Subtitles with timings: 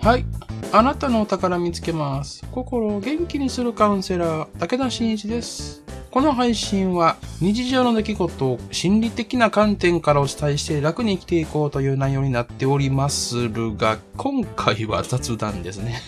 [0.00, 0.24] はい。
[0.72, 2.46] あなたのお宝見つけます。
[2.52, 5.82] 心を元気にするカウンセラー、武田真一です。
[6.10, 16.00] この配信は日常の出来事を心理的な観点からお伝えして楽に生きていこうという内容になっておりまするが、今回は雑談ですね。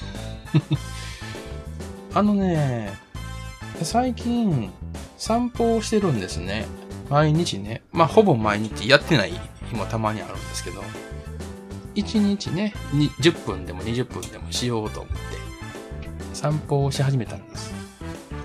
[2.14, 2.92] あのね、
[3.82, 4.70] 最近
[5.18, 6.66] 散歩をしてるんですね。
[7.08, 7.82] 毎日ね。
[7.92, 9.32] まあ、ほぼ毎日やってない
[9.68, 10.82] 日もたまにあるんですけど。
[11.94, 15.18] 1日ね、に10分でも20分でもしようと思って、
[16.34, 17.72] 散歩をし始めたんです。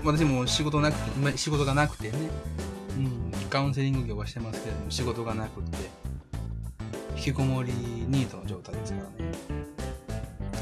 [0.04, 2.18] 私も仕事なく仕事がなくてね、
[2.96, 5.76] うん、カウンセリング業はしてますけれども、仕事がなくて、
[7.16, 9.32] 引きこもりニートの状態ですからね。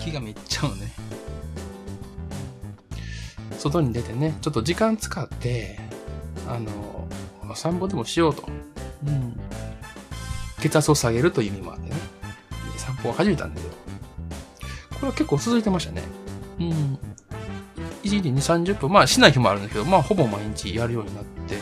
[0.01, 0.93] 気がめっちゃうね。
[3.59, 5.79] 外に出てね、ちょっと時間使って、
[6.47, 7.09] あの、
[7.55, 8.45] 散歩でもしようと。
[9.07, 9.41] うん。
[10.61, 11.79] 血圧を下げるという意味もあっ
[13.05, 13.11] てね。
[13.11, 13.75] 散歩を始めたんだけど、
[14.95, 16.03] これは結構続いてましたね。
[16.61, 16.99] うん。
[18.03, 21.57] 1日2、30分、まあしない日もあるんだけど、まあほぼ毎日やるようになって、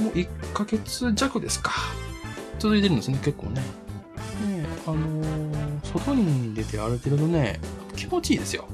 [0.00, 1.72] もう1ヶ月弱ですか。
[2.58, 3.60] 続いてるんですね、結構ね。
[3.60, 3.64] ね
[4.48, 5.50] えあのー
[5.98, 7.60] 外に出て歩いてるとね、
[7.96, 8.68] 気持ちいいですよ。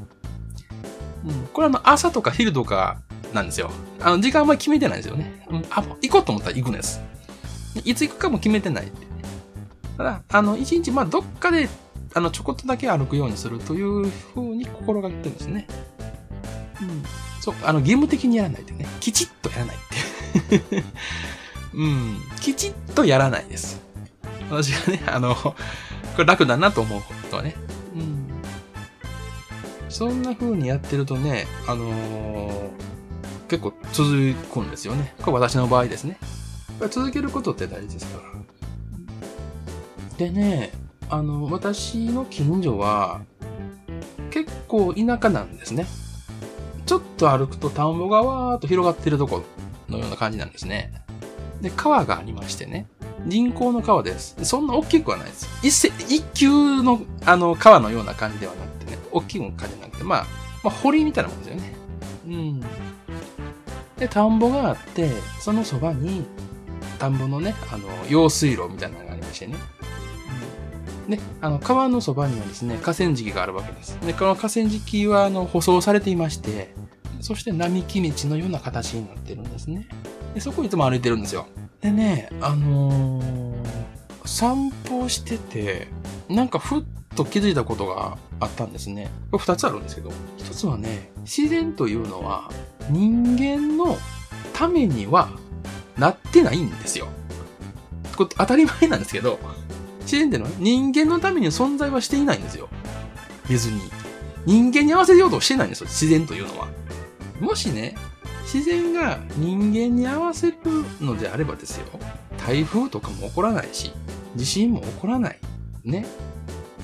[1.25, 1.47] うん。
[1.53, 2.99] これはあの朝とか昼とか
[3.33, 3.71] なんですよ。
[4.01, 5.47] あの時間はあんまり決めてないですよね。
[5.49, 5.65] うん。
[5.71, 7.01] あ、行こうと思ったら行くんです。
[7.84, 9.07] いつ行くかも決めてないって。
[9.97, 11.69] ただ、あの、一日、まあ、どっかで、
[12.15, 15.67] あの、ちょこっとだけ歩くようにするというふうに心がけてるんですね。
[16.81, 17.03] うん。
[17.41, 18.87] そう、あの、義務的にやらないでね。
[19.01, 19.79] きちっとやらないっ
[20.61, 20.85] て。
[21.75, 22.21] うん。
[22.41, 23.81] きちっとやらないです。
[24.51, 25.55] 私がね、あの、こ
[26.19, 27.55] れ楽だなと思うことはね。
[27.95, 28.27] うん。
[29.89, 32.87] そんな風にやってるとね、あのー
[33.49, 35.15] 結構続くんですよね。
[35.23, 36.19] これ私の場合ですね。
[36.91, 38.36] 続けることって大事ですから。
[40.19, 40.72] でね、
[41.11, 43.20] あの、私の近所は、
[44.31, 45.86] 結構田舎なんですね。
[46.87, 49.43] ちょっと歩くと田んぼがわーっと広がってるとこ
[49.88, 50.93] のような感じなんですね。
[51.60, 52.87] で、川がありましてね。
[53.26, 54.37] 人工の川です。
[54.43, 55.49] そんな大きくはないです。
[55.62, 58.99] 一世、一級の、あの、川のような感じではなくてね。
[59.10, 60.26] 大きい感じじゃなくて、まあ、
[60.62, 61.75] まあ、堀みたいなもんですよね。
[62.26, 62.60] うん。
[63.99, 65.10] で、田んぼがあって、
[65.41, 66.25] そのそばに、
[66.99, 69.56] 田んぼのね、あの、用水路みたいなのがありましてね。
[71.09, 73.99] で、あの、川のそばにはですね、河川敷があるわけです。
[74.05, 76.75] で、この河川敷は、あの、舗装されていまして、
[77.21, 79.89] そして並木道のような形になってるんですね。
[80.34, 81.47] で、そこいつも歩いてるんですよ。
[81.81, 83.56] でね、あのー
[84.27, 85.89] 散歩してて、
[86.28, 86.83] なんかふっ
[87.15, 89.09] と気づいたことがあったんですね。
[89.31, 92.50] これ二つあるんですけど、一つはね、自然というのは
[92.91, 93.97] 人間の
[94.53, 95.31] ためには
[95.97, 97.09] なってないんですよ。
[98.17, 99.38] これ当たり前なんですけど、
[100.06, 102.69] 自然ってのは人間のために存在はしていないんですよ。
[103.49, 103.81] 別に。
[104.47, 106.69] 人間に合わせようとしてないんですよ、自然というのは。
[107.41, 107.97] もしね、
[108.44, 110.56] 自然が人間に合わせる
[111.00, 111.87] のであればですよ、
[112.47, 113.91] 台風とかも起こらないし、
[114.37, 115.39] 地震も起こらない。
[115.84, 116.06] ね。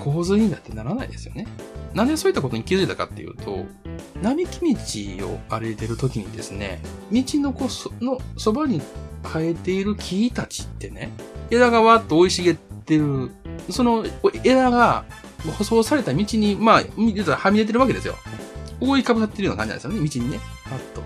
[0.00, 1.47] 洪水にだってならないですよね。
[1.94, 3.65] なんでそういったことに気づいたかっていうと、
[4.21, 4.75] 並木
[5.19, 8.83] 道を歩いてる時にですね、道のこそのそばに
[9.22, 11.12] 生えている木たちってね、
[11.50, 13.30] 枝がわっと生い茂ってる、
[13.70, 14.04] その
[14.44, 15.04] 枝が
[15.58, 18.16] 舗装された道に、まあ、見てたらはみ出てるわけですよ。
[18.80, 20.41] 覆いかぶさってるような感じなんですよね、道にね。
[20.69, 21.03] パッと。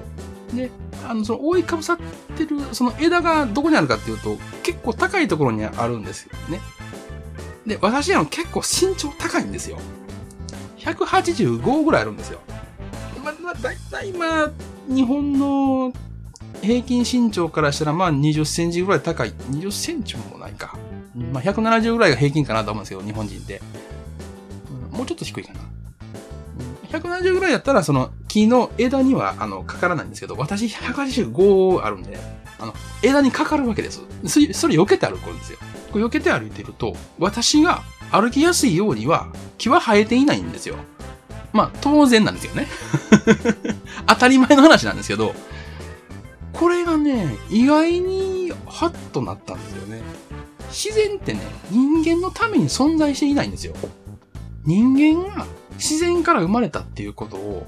[0.54, 0.70] で、
[1.06, 1.98] あの、その覆いかぶさっ
[2.36, 6.60] てる、その枝がどこにあるかっていうと、結構高いところにあるんですよね。
[7.66, 9.78] で、私は結構身長高いんですよ。
[10.78, 12.40] 185ぐらいあるんですよ。
[13.24, 14.50] まあ、まあ、だいたいまあ、
[14.88, 15.92] 日本の
[16.62, 19.32] 平均身長からしたらまあ20センチぐらい高い。
[19.32, 20.78] 20センチもないか。
[21.16, 23.60] うんまあ170ぐらいが平均かなと思うんですけど、日本人で。
[24.90, 25.60] うんもうちょっと低いかな。
[25.60, 25.66] うん
[26.88, 32.16] 170ぐらいだったら、その木の枝には、あの、かからないんですけど、私185あるんで、
[32.58, 34.02] あの、枝にかかるわけです。
[34.26, 35.58] それ、それ避けて歩くんですよ。
[35.92, 39.28] これ避けて歩いてると、私が歩きやすいようには、
[39.58, 40.76] 木は生えていないんですよ。
[41.52, 42.66] まあ、当然なんですよね。
[44.06, 45.34] 当たり前の話なんですけど、
[47.06, 50.02] ね、意外にハッとなったんですよね。
[50.68, 53.74] 自然ってね、人間のために存在していないんですよ。
[54.64, 57.66] 人間が自然から生まれたっていうことを、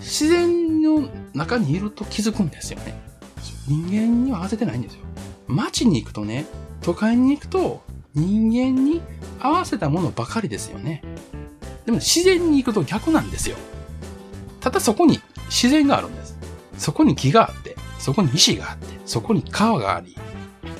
[0.00, 2.98] 自然の中にいると気づくんですよね。
[3.66, 5.00] 人間には合わせてないんですよ。
[5.46, 6.46] 街に行くとね、
[6.80, 7.82] 都会に行くと、
[8.14, 9.02] 人間に
[9.38, 11.02] 合わせたものばかりですよね。
[11.84, 13.56] でも自然に行くと逆なんですよ。
[14.60, 16.36] ただそこに自然があるんです。
[16.78, 17.67] そこに木があって、
[17.98, 20.16] そこに石があって、そこに川があり、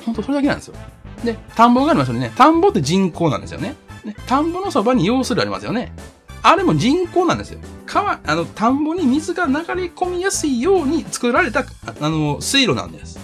[0.05, 0.75] ほんとそれだけなんですよ。
[1.23, 2.31] で、田んぼがありますよね。
[2.35, 3.75] 田んぼって人工なんですよね。
[4.05, 5.93] ね田んぼのそばに用水路ありますよね。
[6.41, 7.59] あれも人工なんですよ。
[7.85, 11.65] 川、あの、田んぼに水が流れ込みやすいように作られた、
[11.99, 13.19] あの、水路なんです。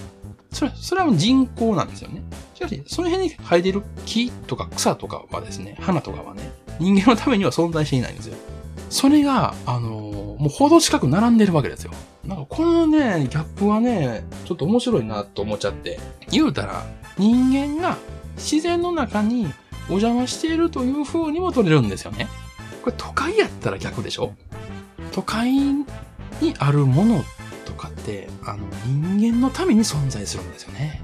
[0.52, 2.24] それ、それは人工なんですよね。
[2.54, 8.36] しかし、その辺に生えている木とか草とかはですね、花とかはね、人間のためには存在していないんですよ。
[8.90, 11.92] それが、あのー、もうほど近く並んでるわけですよ。
[12.26, 16.00] なんかこのね、ギャップはね、ちょっと面白いなと思っちゃって。
[16.30, 16.86] 言うたら、
[17.18, 17.98] 人間が
[18.36, 19.48] 自然の中に
[19.88, 22.28] お邪魔しているという風にも取れるんですよね。
[22.84, 24.34] これ都会やったら逆でしょ？
[25.12, 25.86] 都会に
[26.60, 27.24] あるもの
[27.66, 31.02] とかって、あの、人間のために存在するんですよね。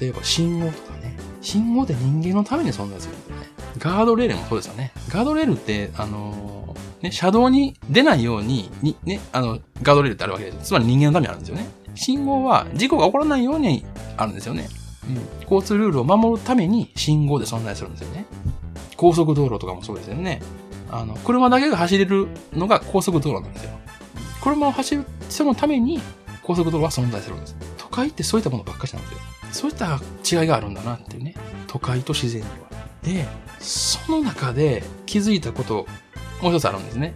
[0.00, 1.16] 例えば信号とかね。
[1.40, 3.46] 信号って人間のために存在するんですよね。
[3.78, 4.92] ガードレールもそうですよね。
[5.10, 6.55] ガードレールって、あのー、
[7.06, 10.68] ね、車道に出ないように、に、ね、あの、ガードレールってあるわけです。
[10.68, 11.66] つまり人間のためにあるんですよね。
[11.94, 13.84] 信号は事故が起こらないように
[14.16, 14.68] あるんですよね。
[15.08, 15.42] うん。
[15.42, 18.26] 交通ルールを守るために信号で存在するんですよね。
[18.96, 20.40] 高速道路とかもそうですよね。
[20.90, 23.70] あの、車だけが走れるのが高速道路なんですよ。
[24.42, 26.00] 車を走る人のために
[26.42, 27.56] 高速道路は存在するんです。
[27.78, 29.18] 都会ってそういったものばっかしなんですよ。
[29.52, 31.34] そういった違いがあるんだなっていうね。
[31.66, 32.66] 都会と自然には。
[33.02, 33.26] で、
[33.58, 35.86] その中で気づいたこと、
[36.42, 37.14] もう一つあるんですね。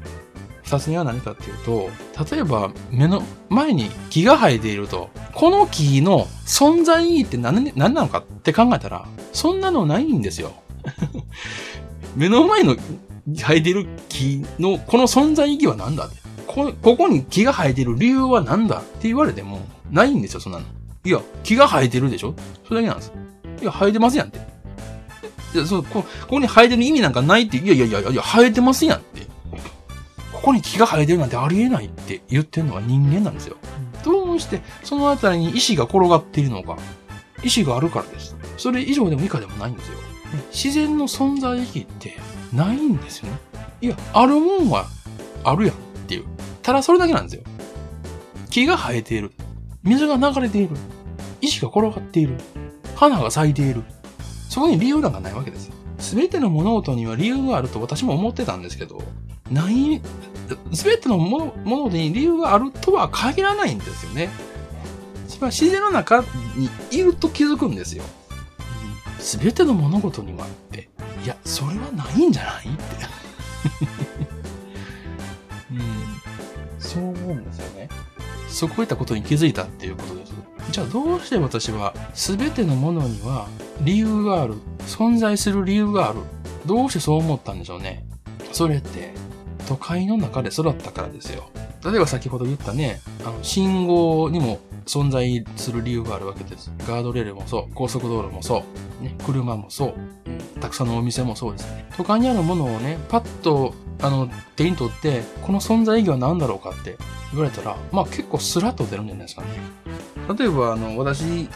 [0.62, 1.90] 二つ目は何かっていうと、
[2.32, 10.52] 例えば目の前に木が生えていると、この木の存在意義って何何なのかって考えたら、そんなのないんですよ。
[12.14, 12.76] 目の前の
[13.26, 16.08] 生えている木のこの存在意義は何だ？
[16.46, 16.72] こ。
[16.80, 20.64] ここに木が生えている理由は何だって言われても、ないんですよ、そんなの。
[21.04, 22.34] いや、木が生えてるでしょ？
[22.66, 23.12] それだけなんです。
[23.60, 24.49] いや、生えてますやんって。
[25.54, 29.26] いや、そう、こ、ここに生えてる意味なんかないって、いやいやいやいや、生えてますやんって。
[30.32, 33.56] ここに木が生えてるなんてありえないって言ってるのは人間なんですよ。
[34.02, 36.78] どうしてそのあたりに石が転がっているのか。
[37.42, 38.36] 石があるからです。
[38.56, 39.98] それ以上でも以下でもないんですよ。
[40.50, 42.16] 自然の存在意義って
[42.54, 43.38] ないんですよね。
[43.82, 44.86] いや、あるもんは
[45.44, 46.24] あるやんっていう。
[46.62, 47.42] ただそれだけなんですよ。
[48.48, 49.32] 木が生えている。
[49.82, 50.70] 水が流れている。
[51.42, 52.36] 石が転がっている。
[52.94, 53.82] 花が咲いている。
[54.50, 55.70] そこに理由なんかないわけです。
[56.00, 59.00] すべての物事には理由があると私も思ってたんですけど、
[59.48, 60.02] ない、
[60.72, 64.28] すべてのもの物事に理由があるとは限らないんですよね。
[65.40, 66.24] 自然の中
[66.56, 68.02] にいると気づくんですよ。
[69.20, 70.88] すべての物事にはって、
[71.24, 72.74] いや、それはないんじゃない？
[72.74, 73.06] って。
[75.70, 75.80] うん。
[76.80, 77.88] そう思うんですよね。
[78.48, 80.32] そういったことに気づいたっていうことです。
[80.72, 83.46] じゃあどうして私は全てのものには
[83.82, 84.54] 理由がある。
[84.80, 86.20] 存在する理由がある。
[86.66, 88.04] どうしてそう思ったんでしょうね。
[88.52, 89.14] それって
[89.66, 91.48] 都会の中で育ったからですよ。
[91.84, 96.72] 例えば先ほど言ったね、あの、信号にも存在する理由があるわけです。
[96.86, 98.64] ガードレールもそう、高速道路もそ
[99.00, 99.94] う、ね、車もそう、
[100.26, 101.86] うん、たくさんのお店もそうですね。
[101.96, 106.96] 都会にあるものをね、パッと、あの、手に取って、この存在意義は何だろうかって
[107.32, 109.48] 言われたら、まあ結構スラッと出るんじゃないですかね。
[110.36, 111.48] 例えば、あの、私、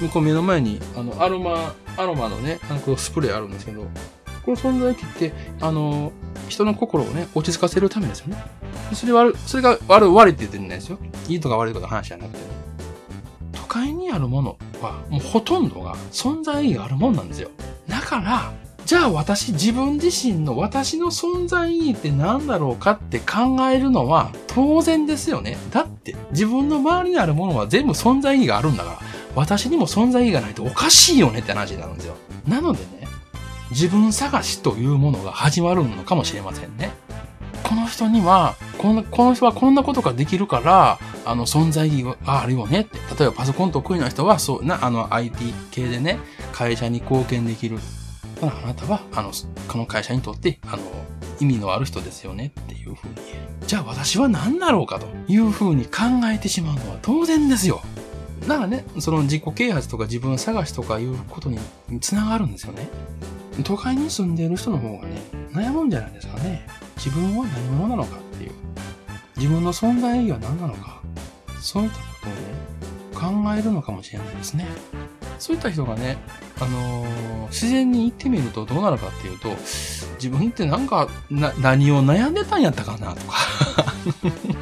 [0.00, 3.86] 向こう目の前に、あの、アロマ、アロマのね、あの、スプレーあるんですけど、
[4.44, 6.12] この存在意義って、あの、
[6.48, 8.36] 人の心をね、落ち着かせるためですよね。
[8.92, 10.98] それ悪、それが悪、悪いって言ってるんですよ。
[11.28, 12.38] いいとか悪いとか話じゃなくて。
[13.52, 17.50] 都会にあるものは、もうほとんどが存在意義があるもんなんですよ。
[17.88, 18.52] だから、
[18.86, 25.58] じゃあ私自分自身の私の存在意義って何だろうかって考えるのは当然ですよね。
[25.72, 28.98] だって自分の周りにあるものは全部存在意義があるんだから
[29.36, 32.16] 私にも存在意義がないとおかしいよねって話になるんですよ。
[32.48, 33.06] なのでね、
[33.70, 36.90] 自分探しというものが始まるのかもしれませんね。
[37.62, 42.98] この人には、この、この人はこんなことができるから、あの、存在意義があるよねって。
[43.18, 46.18] 例えばパソコン得意な人は、そうな、あの、IT 系でね、
[46.52, 47.78] 会社に貢献できる。
[48.40, 49.32] あなたは、あの、
[49.68, 50.82] この会社にとって、あの、
[51.40, 53.14] 意味のある人ですよねっていうふうに。
[53.66, 57.82] じゃあ私は何だろうかというふうに考えてしまうのは当然ですよ。
[58.42, 61.58] だからね、その自己啓発とか自分探しとかいうことに
[62.00, 62.88] つながるんですよね。
[63.64, 66.66] 都会に住んでる人の方がね、悩むんじゃないですかね。
[66.96, 68.52] 自分は何者なのかっていう。
[69.36, 71.00] 自分の存在意義は何なのか。
[71.60, 74.66] そういったことをね、考えるのかもしれないですね。
[75.38, 76.16] そういった人がね、
[76.60, 79.50] あのー、自然に行ってみるとどうなるかっていうと、
[80.14, 83.36] 自分ってなんか、な、何を悩んでたんやったかなとか。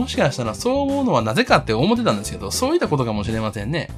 [0.00, 3.90] もしかしたらそう思うのはなぜかって思ってたんですけど、そういったことかもしれませんね。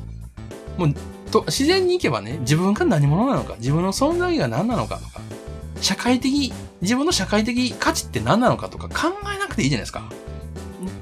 [0.77, 0.95] もう、
[1.31, 5.21] と、自然に行けばね、自分が何者なのか、自分の存在が何なのかとか、
[5.81, 10.03] 社会的、自分の社会的価値って何なのかとか考えなくていいじゃないですか。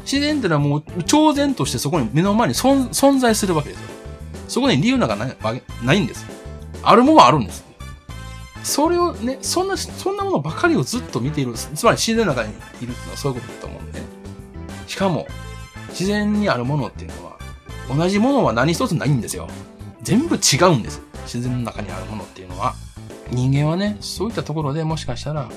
[0.04, 3.88] 自然ってのはもう超然としてそこに目の前に存在するわけですよ。
[4.48, 5.36] そこに理由なんかない
[5.82, 6.26] ないんです。
[6.82, 7.64] あるもんはあるんです。
[8.62, 14.19] それをね、そんな、そんなものばかりをずっと見ている、つまり自然の中にいるっていうのはそういうことだと思うんでね。
[14.90, 15.28] しかも、
[15.90, 17.38] 自然にあるものっていうのは、
[17.96, 19.48] 同じものは何一つないんですよ。
[20.02, 21.00] 全部違うんです。
[21.22, 22.74] 自然の中にあるものっていうのは。
[23.30, 25.48] 人間はね、そういったところでもしかしたら、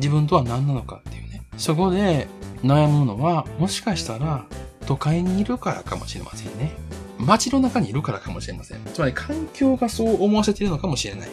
[0.00, 1.42] 自分とは何なのかっていうね。
[1.56, 2.26] そこで
[2.64, 4.46] 悩むのは、もしかしたら、
[4.84, 6.72] 都会にいるからかもしれませんね。
[7.20, 8.80] 街の中にいるからかもしれません。
[8.92, 11.28] つまり環境がそう思わせているのかもしれない。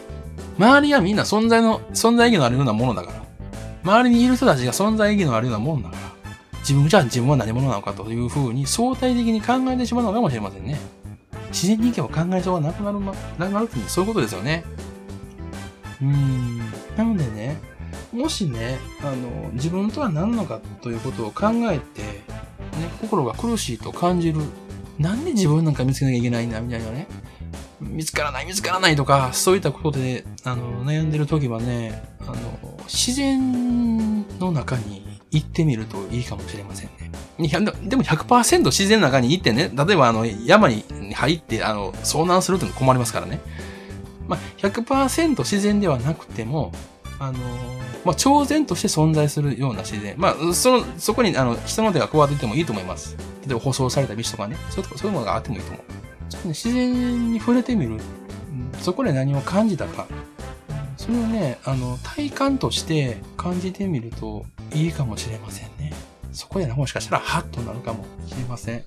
[0.59, 3.23] 周りはみんな存在の、存在意義のあるようなものだから。
[3.83, 6.12] 周りにいる人たちが存在意義のあるようなもんだから。
[6.63, 10.79] 自分じゃ自分は何者なのかというふうに相対的に考えてしまうのかもしれませんね。
[11.49, 14.63] 自然に意見を考えそうがなくなる、ま、なくなるっていうそういうことですよね。
[16.01, 16.57] うん。
[16.97, 17.59] なのでね、
[18.11, 22.19] もしね、あの、自分とは何なのかということを考えて、ね、
[23.01, 24.39] 心が苦しいと感じる。
[24.99, 27.07] なんで自分なんか見つけなきゃいけないんだ、みたいなね。
[27.81, 32.35] 見つからない、見つからないとか、そういったことで、あの、悩んでる時はね、あの、
[32.87, 37.11] 自然の中に行ってみるといいかもしれませんね。
[37.83, 43.39] でも100%自然の中に行ってね、例えばあの、山に入って、あの、遭難するっての困りますからね。
[44.27, 46.71] まあ、100%自然ではなくても、
[47.19, 47.39] あの、
[48.05, 50.13] まあ、超然として存在するような自然。
[50.17, 53.17] まあ、その、そこに、あの、人の手が加わっていてもいいと思います。
[53.45, 54.55] 例えば、舗装された道とかね。
[54.69, 55.81] そういうそういうものがあってもいいと思う。
[56.29, 57.99] ちょっとね、自然に触れてみる。
[58.81, 60.07] そこで何を感じたか。
[60.97, 65.93] それをね、あの、体感として感じてみるといいかもしれませんね。
[66.31, 68.83] そこで、もしかしたらハッとなるかもしれません。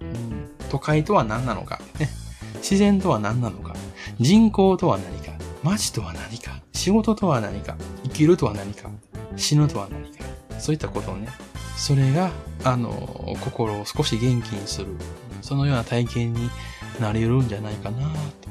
[0.00, 2.08] うん、都会とは何なのか、ね。
[2.56, 3.74] 自然とは何なのか。
[4.18, 5.32] 人口とは何か。
[5.62, 6.60] 街とは何か。
[6.72, 7.76] 仕事とは何か。
[8.04, 8.90] 生きるとは何か。
[9.36, 10.24] 死ぬとは何か。
[10.58, 11.28] そういったことをね、
[11.76, 12.30] それが、
[12.64, 14.96] あの、心を少し元気にする。
[15.42, 16.50] そのような体験に
[16.98, 18.08] なれるんじゃないかな
[18.40, 18.48] と、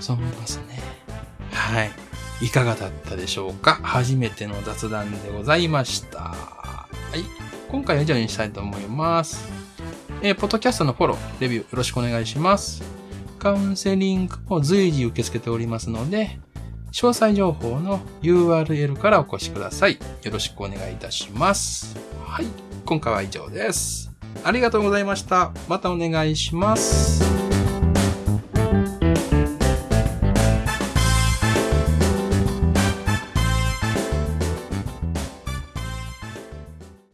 [0.00, 0.80] そう思いますね。
[1.50, 1.90] はい。
[2.40, 3.78] いかがだったでしょうか？
[3.82, 6.18] 初めての雑談でございました。
[6.18, 7.24] はい。
[7.70, 9.48] 今回は以上にしたいと思います。
[10.22, 12.82] えー、ポッドキャストのフォロー、レビューよろしくお願いします。
[13.38, 16.38] カウンセリングも随時受け付けておりますので、
[16.92, 19.98] 詳細情報の URL からお越しください。
[20.22, 21.96] よろしくお願いいたします。
[22.24, 22.46] はい。
[22.84, 24.12] 今回は以上です。
[24.44, 25.52] ありがとうございました。
[25.68, 27.43] またお願いします。